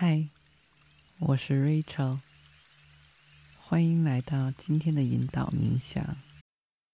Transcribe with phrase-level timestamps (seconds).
[0.00, 0.28] 嗨，
[1.18, 2.20] 我是 Rachel，
[3.58, 6.16] 欢迎来到今天的引导冥想。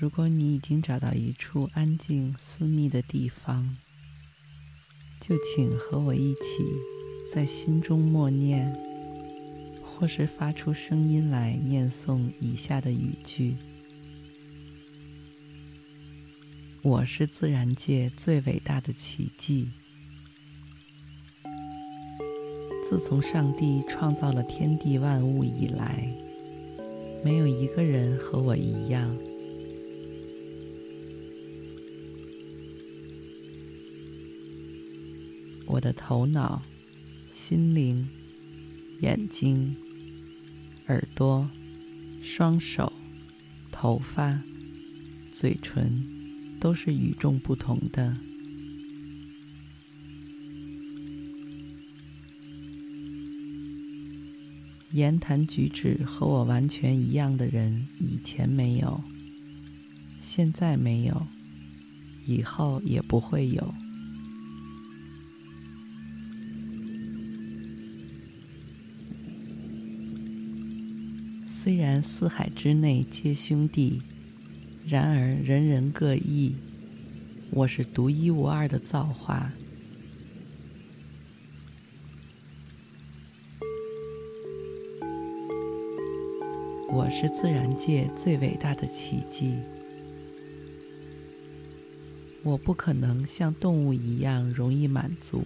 [0.00, 3.76] 如果你已经找到一处安静私密的地方，
[5.20, 6.64] 就请和我一起
[7.30, 8.74] 在心中默念，
[9.84, 13.58] 或是发出声音来念诵以下的语句
[16.80, 19.68] ：“我是自然界最伟大的奇迹。
[22.88, 26.10] 自从上帝创造了天地万物以来，
[27.22, 29.14] 没有一个人和我一样。”
[35.72, 36.60] 我的头脑、
[37.32, 38.08] 心灵、
[39.02, 39.76] 眼睛、
[40.88, 41.48] 耳朵、
[42.20, 42.92] 双手、
[43.70, 44.42] 头发、
[45.30, 46.04] 嘴唇，
[46.58, 48.16] 都是与众不同的。
[54.90, 59.00] 言谈举止和我完全一样的人，以前没有，
[60.20, 61.28] 现在没有，
[62.26, 63.72] 以后也不会有。
[71.62, 74.00] 虽然四海之内皆兄弟，
[74.86, 76.54] 然而人人各异。
[77.50, 79.52] 我是独一无二的造化。
[86.88, 89.54] 我是自然界最伟大的奇迹。
[92.42, 95.44] 我不可能像动物一样容易满足。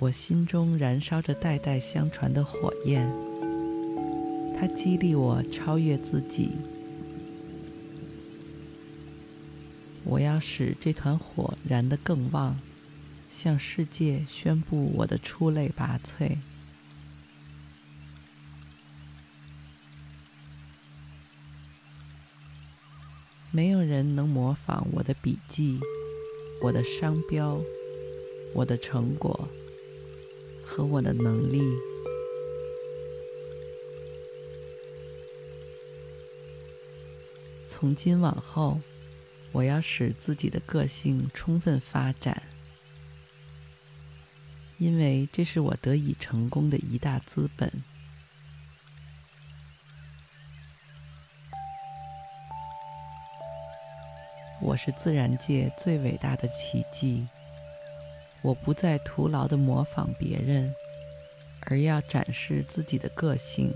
[0.00, 3.08] 我心中燃烧着代代相传的火焰。
[4.66, 6.52] 它激励我超越自己。
[10.04, 12.58] 我要使这团火燃得更旺，
[13.28, 16.38] 向世界宣布我的出类拔萃。
[23.50, 25.78] 没有人能模仿我的笔记、
[26.62, 27.60] 我的商标、
[28.54, 29.46] 我的成果
[30.64, 31.60] 和我的能力。
[37.76, 38.78] 从今往后，
[39.50, 42.40] 我要使自己的个性充分发展，
[44.78, 47.68] 因为这是我得以成功的一大资本。
[54.62, 57.26] 我是自然界最伟大的奇迹。
[58.40, 60.72] 我不再徒劳的模仿别人，
[61.62, 63.74] 而要展示自己的个性。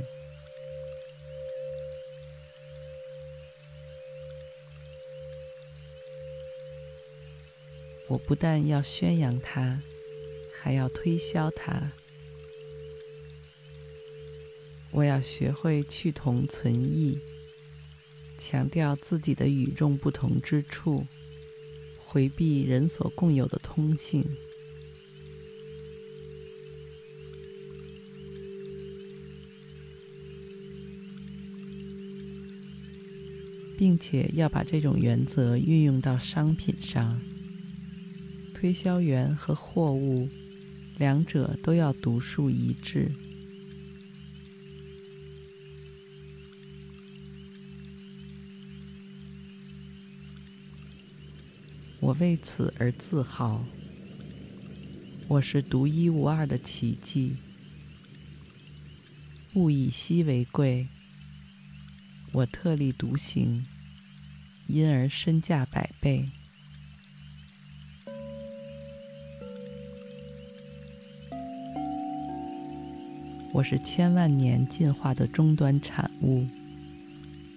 [8.08, 9.82] 我不但要宣扬它，
[10.58, 11.92] 还要推销它。
[14.91, 17.20] 我要学会去同存异，
[18.38, 21.04] 强调自己的与众不同之处，
[21.98, 24.25] 回避人所共有的通性，
[33.76, 37.20] 并且要把这种原则运用到商品上。
[38.60, 40.28] 推销员和货物，
[40.96, 43.14] 两者都要独树一帜。
[52.00, 53.64] 我为此而自豪。
[55.28, 57.37] 我是独一无二的奇迹。
[59.55, 60.88] 物以稀为贵。
[62.32, 63.64] 我特立独行，
[64.66, 66.28] 因而身价百倍。
[73.58, 76.46] 我是千万年进化的终端产物，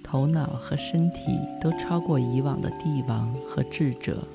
[0.01, 4.27] 头脑和身体都超过以往的帝王和智者。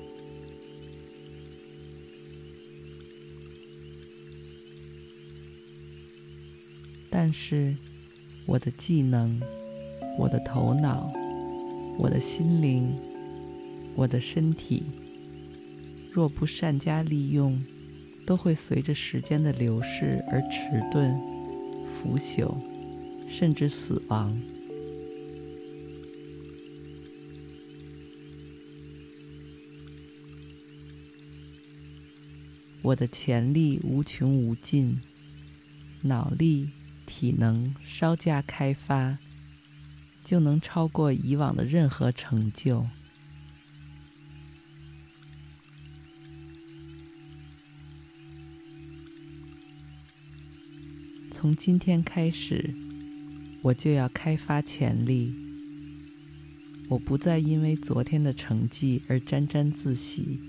[7.09, 7.75] 但是，
[8.45, 9.37] 我的技能、
[10.17, 11.11] 我的头脑、
[11.97, 12.97] 我的心灵、
[13.93, 14.83] 我的身体
[16.13, 17.61] 若不善加利用，
[18.25, 21.19] 都会随着时间的流逝而迟钝、
[21.97, 22.55] 腐朽，
[23.27, 24.39] 甚至死亡。
[32.83, 35.01] 我的潜力无穷无尽，
[36.03, 36.69] 脑力、
[37.05, 39.17] 体能稍加开发，
[40.23, 42.85] 就能超过以往的任何成就。
[51.39, 52.73] 从今天开始，
[53.61, 55.35] 我就要开发潜力。
[56.89, 60.39] 我不再因为昨天的成绩而沾沾自喜。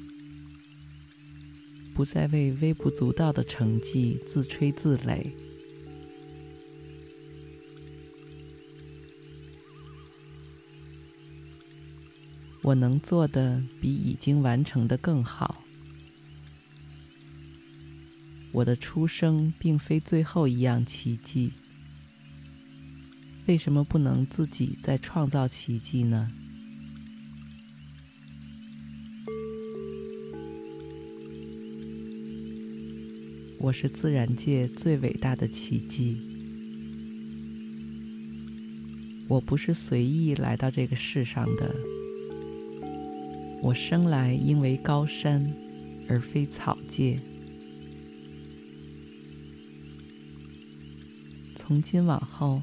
[1.93, 5.26] 不再为微不足道的成绩自吹自擂。
[12.62, 15.62] 我能做的比已经完成的更好。
[18.58, 21.52] 我的出生并非最后一样奇迹。
[23.46, 26.28] 为什么不能自己再创造奇迹呢？
[33.60, 36.20] 我是自然界最伟大的奇迹。
[39.28, 41.72] 我不是随意来到这个世上的。
[43.62, 45.49] 我生来应为高山，
[46.08, 47.20] 而非草芥。
[51.69, 52.62] 从今往后，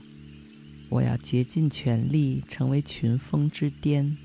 [0.89, 4.17] 我要竭尽全力，成为群峰之巅。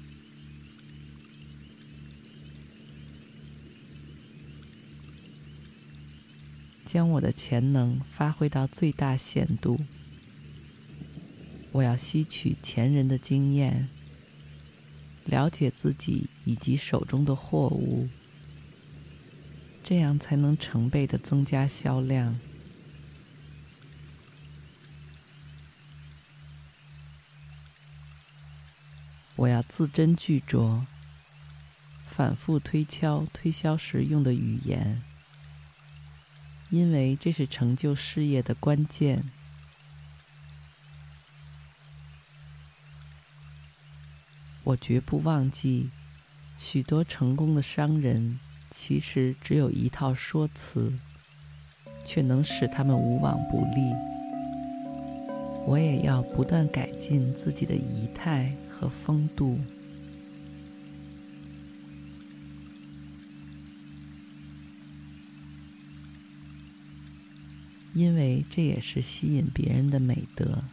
[6.86, 9.78] 将我的潜能发挥到最大限度。
[11.72, 13.86] 我要吸取前人的经验，
[15.26, 18.08] 了解自己以及手中的货物，
[19.84, 22.40] 这样才能成倍的增加销量。
[29.40, 30.82] 我要字斟句酌，
[32.04, 35.00] 反复推敲推销时用的语言。
[36.68, 39.24] 因为这是成就事业的关键。
[44.62, 45.88] 我绝不忘记，
[46.58, 48.38] 许多成功的商人
[48.70, 50.92] 其实只有一套说辞，
[52.04, 53.90] 却能使他们无往不利。
[55.66, 59.58] 我也要不断改进自己的仪态和风度。
[67.92, 70.64] 因为这也是吸引别人的美德。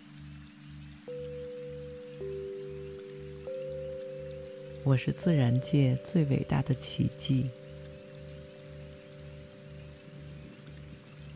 [4.85, 7.49] 我是自然界最伟大的奇迹。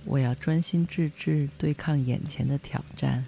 [0.06, 3.26] 我要专心致志对抗眼前的挑战。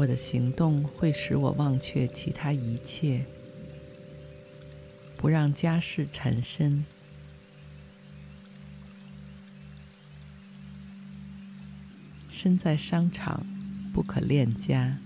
[0.00, 3.26] 我的行动会使我忘却其他一切，
[5.18, 6.86] 不让家事缠身。
[12.30, 13.44] 身在商场，
[13.92, 14.96] 不可恋家，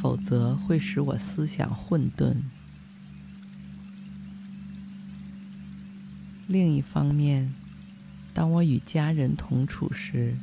[0.00, 2.38] 否则会使我思想混沌。
[6.48, 7.54] 另一方面，
[8.34, 10.34] 当我与家人同处时，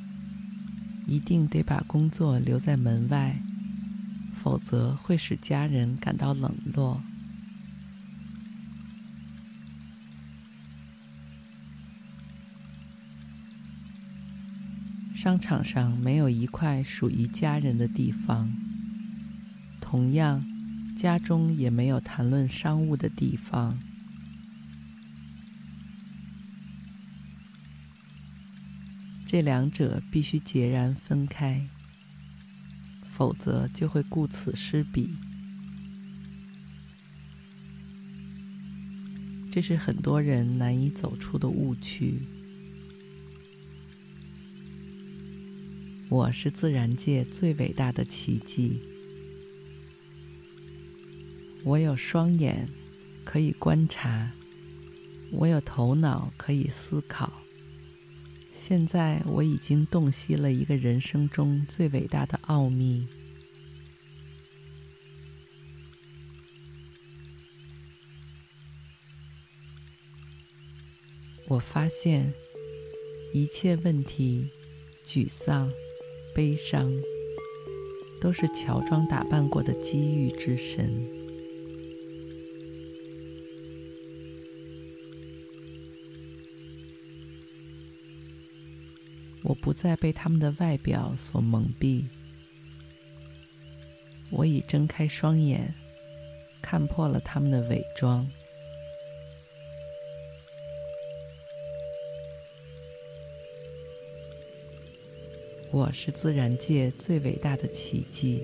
[1.06, 3.42] 一定得把工作留在门外，
[4.42, 7.02] 否则会使家人感到冷落。
[15.14, 18.52] 商场上没有一块属于家人的地方，
[19.80, 20.44] 同样，
[20.98, 23.80] 家中也没有谈论商务的地方。
[29.34, 31.68] 这两者必须截然分开，
[33.10, 35.10] 否则就会顾此失彼。
[39.52, 42.20] 这是很多人难以走出的误区。
[46.10, 48.84] 我是自然界最伟大的奇迹。
[51.64, 52.70] 我有双眼，
[53.24, 54.30] 可以观察；
[55.32, 57.43] 我有头脑，可以思考。
[58.66, 63.06] 现在我已经洞悉了一个人生中最伟大的奥秘。
[71.50, 72.34] 我发现，
[73.34, 74.48] 一切问题、
[75.06, 75.70] 沮丧。
[76.34, 76.90] 悲伤，
[78.22, 81.23] 都是乔装打扮过的机遇之神。
[89.44, 92.06] 我不再被他们的外表所蒙蔽。
[94.32, 95.74] 我已睁开双眼，
[96.62, 98.28] 看破了他们的伪装。
[105.72, 108.44] 我是自然界最伟大的奇迹。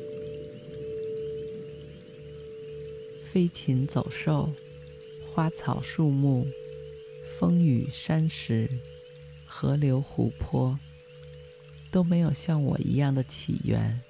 [3.32, 4.52] 飞禽走兽、
[5.28, 6.48] 花草树木、
[7.38, 8.68] 风雨山石、
[9.46, 10.80] 河流湖泊，
[11.92, 14.02] 都没有像我一样的起源。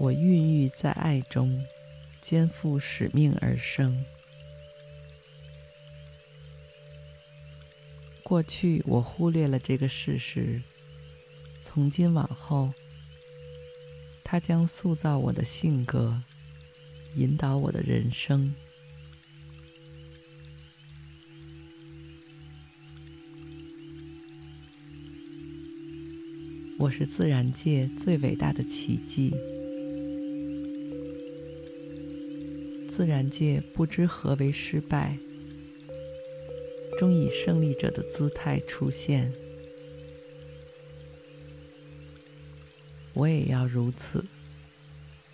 [0.00, 1.66] 我孕育在爱中，
[2.20, 4.04] 肩负使命而生。
[8.22, 10.62] 过去我忽略了这个事实，
[11.60, 12.72] 从今往后，
[14.22, 16.22] 它将塑造我的性格，
[17.14, 18.54] 引导我的人生。
[26.78, 29.34] 我是自然界最伟大的奇迹。
[32.88, 35.18] 自然界不知何为失败。
[36.96, 39.32] 终以胜利者的姿态出现，
[43.12, 44.24] 我也要如此，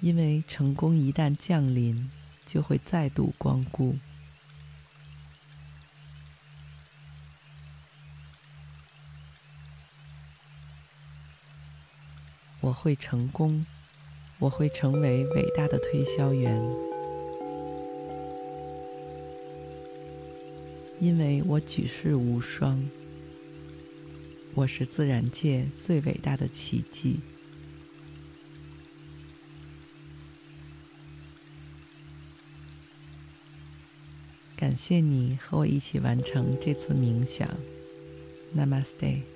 [0.00, 2.10] 因为成功一旦降临，
[2.46, 3.96] 就会再度光顾。
[12.64, 13.66] 我会成功，
[14.38, 16.62] 我会成为伟大的推销员。
[20.98, 22.88] 因为我举世无双，
[24.54, 27.20] 我是自然界最伟大的奇迹。
[34.56, 37.46] 感谢你和我一起完成这次冥想
[38.56, 39.33] ，Namaste。